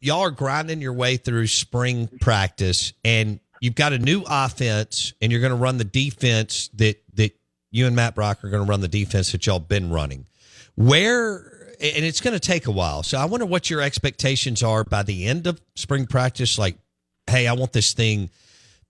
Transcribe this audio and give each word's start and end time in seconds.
Y'all 0.00 0.20
are 0.20 0.30
grinding 0.30 0.80
your 0.80 0.92
way 0.92 1.16
through 1.16 1.46
spring 1.46 2.08
practice 2.20 2.92
and 3.04 3.40
you've 3.60 3.74
got 3.74 3.92
a 3.92 3.98
new 3.98 4.22
offense 4.28 5.14
and 5.20 5.32
you're 5.32 5.40
going 5.40 5.50
to 5.50 5.56
run 5.56 5.78
the 5.78 5.84
defense 5.84 6.68
that, 6.74 7.02
that 7.14 7.36
you 7.70 7.86
and 7.86 7.96
Matt 7.96 8.14
Brock 8.14 8.44
are 8.44 8.50
going 8.50 8.64
to 8.64 8.68
run 8.68 8.80
the 8.80 8.88
defense 8.88 9.32
that 9.32 9.46
y'all 9.46 9.58
been 9.58 9.90
running. 9.90 10.26
Where 10.74 11.56
and 11.80 12.04
it's 12.04 12.20
going 12.20 12.34
to 12.34 12.40
take 12.40 12.66
a 12.66 12.70
while. 12.70 13.02
So 13.02 13.18
I 13.18 13.26
wonder 13.26 13.46
what 13.46 13.68
your 13.68 13.80
expectations 13.80 14.62
are 14.62 14.84
by 14.84 15.02
the 15.02 15.26
end 15.26 15.46
of 15.46 15.60
spring 15.74 16.06
practice. 16.06 16.58
Like, 16.58 16.76
hey, 17.26 17.46
I 17.46 17.52
want 17.52 17.72
this 17.72 17.92
thing 17.92 18.30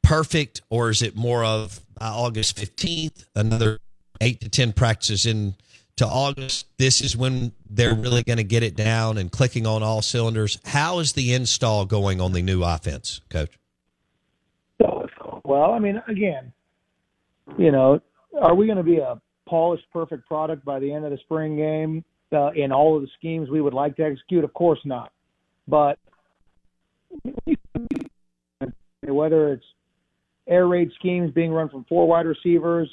perfect, 0.03 0.63
or 0.71 0.91
is 0.91 1.03
it 1.03 1.17
more 1.17 1.45
of 1.45 1.81
uh, 2.01 2.13
August 2.15 2.57
15th, 2.57 3.25
another 3.35 3.79
eight 4.21 4.41
to 4.41 4.49
10 4.49 4.73
practices 4.73 5.27
in 5.27 5.55
to 5.97 6.07
August? 6.07 6.67
This 6.79 7.01
is 7.01 7.17
when 7.17 7.53
they're 7.69 7.95
really 7.95 8.23
going 8.23 8.37
to 8.37 8.45
get 8.45 8.63
it 8.63 8.77
down 8.77 9.19
and 9.19 9.31
clicking 9.31 9.67
on 9.67 9.83
all 9.83 10.03
cylinders. 10.03 10.59
How 10.65 10.99
is 10.99 11.13
the 11.13 11.35
install 11.35 11.87
going 11.87 12.21
on 12.21 12.33
the 12.33 12.43
new 12.43 12.63
offense, 12.63 13.21
coach? 13.29 13.59
Well, 15.45 15.73
I 15.73 15.79
mean, 15.79 16.03
again, 16.09 16.53
you 17.57 17.71
know, 17.71 18.01
are 18.41 18.55
we 18.55 18.67
going 18.67 18.79
to 18.79 18.83
be 18.83 18.99
a 18.99 19.21
polished, 19.49 19.85
perfect 19.93 20.27
product 20.27 20.65
by 20.65 20.81
the 20.81 20.93
end 20.93 21.05
of 21.05 21.13
the 21.13 21.19
spring 21.19 21.57
game 21.57 22.05
uh, 22.33 22.51
in 22.51 22.73
all 22.73 22.97
of 22.97 23.03
the 23.03 23.09
schemes 23.17 23.49
we 23.49 23.61
would 23.61 23.73
like 23.73 23.97
to 23.97 24.03
execute? 24.03 24.43
Of 24.43 24.53
course 24.55 24.81
not. 24.85 25.13
But 25.69 25.99
whether 29.03 29.53
it's 29.53 29.65
air 30.49 30.67
raid 30.67 30.91
schemes 30.99 31.31
being 31.33 31.53
run 31.53 31.69
from 31.69 31.85
four 31.89 32.07
wide 32.07 32.27
receivers. 32.27 32.89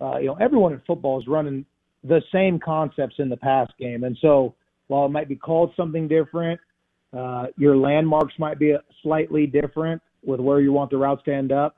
Uh, 0.00 0.18
you 0.18 0.26
know, 0.26 0.34
everyone 0.34 0.72
in 0.72 0.80
football 0.86 1.20
is 1.20 1.26
running 1.26 1.64
the 2.04 2.22
same 2.32 2.58
concepts 2.58 3.16
in 3.18 3.28
the 3.28 3.36
pass 3.36 3.68
game, 3.78 4.04
and 4.04 4.16
so 4.20 4.54
while 4.86 5.06
it 5.06 5.10
might 5.10 5.28
be 5.28 5.36
called 5.36 5.72
something 5.76 6.08
different, 6.08 6.60
uh, 7.16 7.46
your 7.56 7.76
landmarks 7.76 8.34
might 8.38 8.58
be 8.58 8.74
slightly 9.02 9.46
different 9.46 10.02
with 10.24 10.40
where 10.40 10.60
you 10.60 10.72
want 10.72 10.90
the 10.90 10.96
routes 10.96 11.22
to 11.24 11.34
end 11.34 11.52
up. 11.52 11.76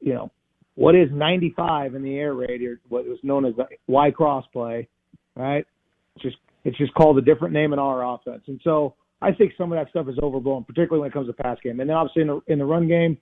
You 0.00 0.14
know, 0.14 0.30
what 0.74 0.94
is 0.94 1.08
95 1.12 1.94
in 1.94 2.02
the 2.02 2.16
air 2.16 2.34
raid, 2.34 2.62
or 2.62 2.80
what 2.88 3.04
was 3.06 3.18
known 3.22 3.44
as 3.44 3.54
the 3.56 3.66
Y 3.86 4.10
cross 4.10 4.44
play, 4.52 4.88
right? 5.36 5.66
It's 6.16 6.22
just 6.22 6.36
it's 6.64 6.78
just 6.78 6.94
called 6.94 7.18
a 7.18 7.22
different 7.22 7.54
name 7.54 7.72
in 7.72 7.78
our 7.78 8.14
offense, 8.14 8.42
and 8.46 8.60
so 8.64 8.94
I 9.22 9.32
think 9.32 9.52
some 9.58 9.72
of 9.72 9.78
that 9.78 9.90
stuff 9.90 10.08
is 10.08 10.18
overblown, 10.22 10.64
particularly 10.64 11.00
when 11.00 11.10
it 11.10 11.12
comes 11.12 11.26
to 11.26 11.32
pass 11.34 11.58
game. 11.62 11.80
And 11.80 11.88
then 11.88 11.96
obviously 11.96 12.22
in 12.22 12.28
the 12.28 12.40
in 12.46 12.58
the 12.58 12.64
run 12.64 12.88
game, 12.88 13.18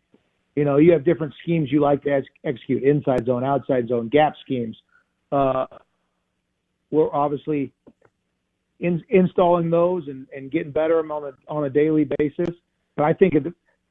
you 0.54 0.64
know, 0.64 0.76
you 0.76 0.92
have 0.92 1.04
different 1.04 1.34
schemes 1.42 1.70
you 1.72 1.80
like 1.80 2.02
to 2.04 2.10
ex- 2.10 2.26
execute: 2.44 2.82
inside 2.82 3.26
zone, 3.26 3.44
outside 3.44 3.88
zone, 3.88 4.08
gap 4.08 4.34
schemes. 4.44 4.76
Uh, 5.30 5.66
we're 6.90 7.12
obviously 7.12 7.72
in, 8.80 9.02
installing 9.08 9.70
those 9.70 10.08
and, 10.08 10.26
and 10.34 10.50
getting 10.50 10.72
better 10.72 11.00
on 11.00 11.24
a 11.24 11.52
on 11.52 11.64
a 11.64 11.70
daily 11.70 12.08
basis. 12.18 12.54
But 12.96 13.04
I 13.04 13.12
think 13.12 13.34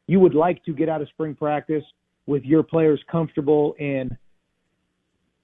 you 0.08 0.20
would 0.20 0.34
like 0.34 0.64
to 0.66 0.74
get 0.74 0.90
out 0.90 1.02
of 1.02 1.10
spring 1.10 1.36
practice 1.36 1.84
with 2.26 2.44
your 2.44 2.64
players 2.64 3.00
comfortable 3.10 3.76
in 3.80 4.16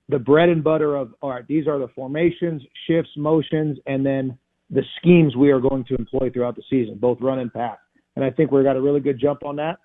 the 0.09 0.19
bread 0.19 0.49
and 0.49 0.63
butter 0.63 0.95
of 0.95 1.13
all 1.21 1.29
right, 1.29 1.47
these 1.47 1.67
are 1.67 1.79
the 1.79 1.87
formations, 1.89 2.61
shifts, 2.87 3.11
motions, 3.15 3.77
and 3.85 4.05
then 4.05 4.37
the 4.69 4.83
schemes 4.97 5.35
we 5.35 5.51
are 5.51 5.59
going 5.59 5.83
to 5.85 5.95
employ 5.95 6.29
throughout 6.29 6.55
the 6.55 6.63
season, 6.69 6.95
both 6.95 7.19
run 7.21 7.39
and 7.39 7.53
pass. 7.53 7.77
And 8.15 8.23
I 8.23 8.29
think 8.29 8.51
we 8.51 8.63
got 8.63 8.75
a 8.75 8.81
really 8.81 8.99
good 8.99 9.19
jump 9.19 9.45
on 9.45 9.55
that. 9.57 9.77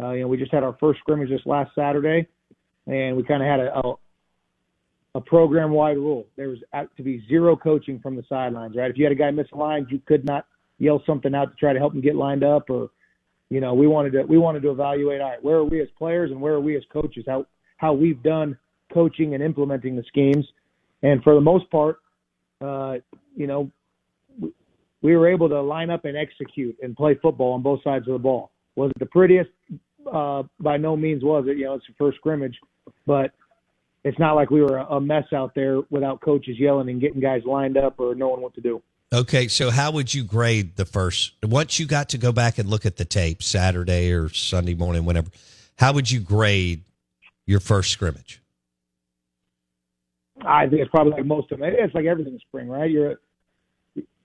Uh, 0.00 0.12
you 0.12 0.22
know, 0.22 0.28
we 0.28 0.36
just 0.36 0.52
had 0.52 0.62
our 0.62 0.76
first 0.80 1.00
scrimmage 1.00 1.28
this 1.28 1.40
last 1.46 1.70
Saturday, 1.74 2.26
and 2.86 3.16
we 3.16 3.22
kind 3.22 3.42
of 3.42 3.48
had 3.48 3.60
a, 3.60 3.78
a, 3.78 3.94
a 5.14 5.20
program-wide 5.20 5.96
rule. 5.96 6.26
There 6.36 6.48
was 6.48 6.58
to 6.96 7.02
be 7.02 7.22
zero 7.28 7.54
coaching 7.56 8.00
from 8.00 8.16
the 8.16 8.24
sidelines, 8.28 8.76
right? 8.76 8.90
If 8.90 8.96
you 8.96 9.04
had 9.04 9.12
a 9.12 9.16
guy 9.16 9.30
miss 9.30 9.46
a 9.52 9.56
line, 9.56 9.86
you 9.90 10.00
could 10.06 10.24
not 10.24 10.46
yell 10.78 11.02
something 11.06 11.34
out 11.34 11.50
to 11.50 11.56
try 11.56 11.72
to 11.72 11.78
help 11.78 11.94
him 11.94 12.00
get 12.00 12.16
lined 12.16 12.42
up, 12.42 12.70
or 12.70 12.90
you 13.50 13.60
know, 13.60 13.74
we 13.74 13.86
wanted 13.86 14.12
to 14.12 14.22
we 14.22 14.38
wanted 14.38 14.62
to 14.62 14.70
evaluate. 14.70 15.20
All 15.20 15.30
right, 15.30 15.44
where 15.44 15.56
are 15.56 15.64
we 15.64 15.82
as 15.82 15.88
players 15.98 16.30
and 16.30 16.40
where 16.40 16.54
are 16.54 16.60
we 16.60 16.76
as 16.76 16.82
coaches? 16.92 17.24
How 17.26 17.46
how 17.76 17.92
we've 17.92 18.22
done 18.22 18.56
coaching 18.92 19.34
and 19.34 19.42
implementing 19.42 19.96
the 19.96 20.04
schemes, 20.08 20.46
and 21.02 21.22
for 21.22 21.34
the 21.34 21.40
most 21.40 21.70
part, 21.70 21.98
uh, 22.62 22.94
you 23.36 23.46
know, 23.46 23.70
we 25.02 25.16
were 25.16 25.28
able 25.28 25.48
to 25.48 25.60
line 25.60 25.90
up 25.90 26.04
and 26.06 26.16
execute 26.16 26.76
and 26.82 26.96
play 26.96 27.18
football 27.20 27.52
on 27.52 27.62
both 27.62 27.82
sides 27.82 28.06
of 28.08 28.14
the 28.14 28.18
ball. 28.18 28.50
Was 28.76 28.90
it 28.90 28.98
the 28.98 29.06
prettiest? 29.06 29.50
Uh, 30.10 30.42
by 30.58 30.76
no 30.76 30.96
means 30.96 31.22
was 31.22 31.44
it. 31.46 31.58
You 31.58 31.66
know, 31.66 31.74
it's 31.74 31.86
the 31.86 31.94
first 31.98 32.16
scrimmage, 32.16 32.58
but 33.06 33.32
it's 34.04 34.18
not 34.18 34.34
like 34.34 34.50
we 34.50 34.62
were 34.62 34.78
a 34.78 35.00
mess 35.00 35.24
out 35.32 35.54
there 35.54 35.80
without 35.90 36.20
coaches 36.20 36.56
yelling 36.58 36.88
and 36.88 37.00
getting 37.00 37.20
guys 37.20 37.42
lined 37.44 37.76
up 37.76 37.94
or 37.98 38.14
knowing 38.14 38.40
what 38.40 38.54
to 38.54 38.60
do. 38.60 38.82
Okay, 39.12 39.46
so 39.46 39.70
how 39.70 39.90
would 39.92 40.14
you 40.14 40.24
grade 40.24 40.76
the 40.76 40.86
first? 40.86 41.34
Once 41.42 41.78
you 41.78 41.86
got 41.86 42.08
to 42.10 42.18
go 42.18 42.32
back 42.32 42.58
and 42.58 42.68
look 42.68 42.86
at 42.86 42.96
the 42.96 43.04
tape 43.04 43.42
Saturday 43.42 44.10
or 44.10 44.30
Sunday 44.30 44.74
morning, 44.74 45.04
whenever, 45.04 45.30
how 45.76 45.92
would 45.92 46.10
you 46.10 46.18
grade 46.18 46.82
your 47.44 47.60
first 47.60 47.90
scrimmage? 47.90 48.40
I 50.44 50.66
think 50.66 50.80
it's 50.80 50.90
probably 50.90 51.12
like 51.12 51.26
most 51.26 51.52
of 51.52 51.58
them. 51.58 51.68
It's 51.72 51.94
like 51.94 52.06
everything 52.06 52.32
in 52.32 52.40
spring, 52.40 52.68
right? 52.68 52.90
You're 52.90 53.16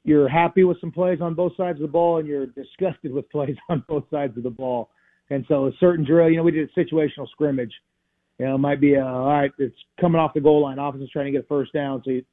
you're 0.03 0.29
happy 0.29 0.63
with 0.63 0.79
some 0.79 0.91
plays 0.91 1.19
on 1.19 1.33
both 1.33 1.51
sides 1.57 1.79
of 1.79 1.81
the 1.81 1.91
ball 1.91 2.19
and 2.19 2.27
you're 2.27 2.45
disgusted 2.45 3.11
with 3.11 3.29
plays 3.29 3.57
on 3.69 3.83
both 3.89 4.05
sides 4.09 4.37
of 4.37 4.43
the 4.43 4.49
ball. 4.49 4.89
And 5.29 5.43
so 5.49 5.67
a 5.67 5.71
certain 5.81 6.05
drill, 6.05 6.29
you 6.29 6.37
know, 6.37 6.43
we 6.43 6.51
did 6.51 6.69
a 6.69 6.79
situational 6.79 7.27
scrimmage. 7.29 7.73
You 8.39 8.45
know, 8.45 8.55
it 8.55 8.59
might 8.59 8.79
be 8.79 8.93
a, 8.95 9.05
all 9.05 9.27
right, 9.27 9.51
it's 9.57 9.75
coming 9.99 10.19
off 10.19 10.33
the 10.33 10.41
goal 10.41 10.63
line. 10.63 10.79
Offense 10.79 11.03
is 11.03 11.09
trying 11.09 11.25
to 11.25 11.31
get 11.31 11.45
a 11.45 11.47
first 11.47 11.73
down, 11.73 12.01
so 12.05 12.11
you 12.11 12.23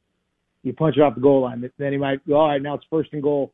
you 0.62 0.72
punch 0.72 0.97
it 0.97 1.03
off 1.03 1.15
the 1.15 1.20
goal 1.20 1.42
line. 1.42 1.69
Then 1.78 1.92
he 1.92 1.98
might 1.98 2.26
go, 2.26 2.37
all 2.37 2.48
right, 2.48 2.60
now 2.60 2.75
it's 2.75 2.87
first 2.88 3.12
and 3.12 3.22
goal. 3.22 3.53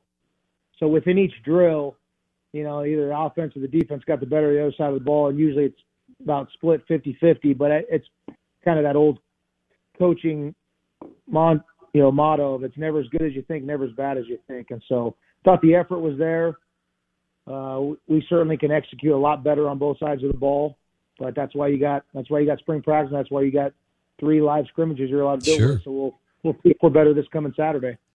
So 0.79 0.87
within 0.87 1.19
each 1.19 1.33
drill, 1.45 1.97
you 2.53 2.63
know, 2.63 2.85
either 2.85 3.09
the 3.09 3.19
offense 3.19 3.57
or 3.57 3.61
the 3.61 3.69
defense 3.69 4.03
got 4.07 4.21
the 4.21 4.27
better 4.27 4.51
of 4.51 4.55
the 4.55 4.63
other 4.63 4.75
side 4.79 4.89
of 4.89 4.95
the 4.95 5.05
ball, 5.05 5.29
and 5.29 5.39
usually 5.39 5.67
it's 5.67 5.81
about 6.23 6.49
split 6.53 6.87
50-50. 6.89 7.59
But 7.59 7.71
it's 7.91 8.07
kind 8.65 8.79
of 8.79 8.85
that 8.85 8.97
old 8.97 9.19
coaching 9.99 10.55
mon, 11.29 11.63
you 11.93 12.01
know 12.01 12.13
motto 12.13 12.55
of 12.55 12.65
it's 12.65 12.77
never 12.77 13.01
as 13.01 13.07
good 13.09 13.23
as 13.23 13.35
you 13.35 13.43
think, 13.43 13.65
never 13.65 13.85
as 13.85 13.93
bad 13.93 14.17
as 14.17 14.25
you 14.27 14.39
think. 14.47 14.71
And 14.71 14.83
so 14.89 15.17
thought 15.45 15.61
the 15.63 15.75
effort 15.75 15.99
was 15.99 16.19
there. 16.19 16.57
Uh, 17.47 17.95
we 18.07 18.25
certainly 18.29 18.57
can 18.57 18.71
execute 18.71 19.13
a 19.13 19.19
lot 19.19 19.43
better 19.43 19.69
on 19.69 19.79
both 19.79 19.99
sides 19.99 20.23
of 20.23 20.31
the 20.31 20.39
ball, 20.39 20.77
but 21.21 21.35
that's 21.35 21.55
why 21.55 21.69
you 21.69 21.79
got 21.79 22.05
that's 22.15 22.31
why 22.31 22.41
you 22.41 22.47
got 22.47 22.59
spring 22.59 22.83
practice. 22.83 23.13
And 23.13 23.19
that's 23.19 23.31
why 23.31 23.43
you 23.43 23.53
got 23.53 23.73
three 24.19 24.41
live 24.41 24.67
scrimmages 24.69 25.11
you're 25.11 25.21
allowed 25.21 25.41
to 25.43 25.47
do. 25.47 25.57
Sure. 25.57 25.81
So 25.85 25.91
we'll 25.93 26.19
we'll 26.43 26.75
we're 26.83 26.91
better 26.91 27.15
this 27.15 27.27
coming 27.33 27.53
Saturday. 27.57 27.97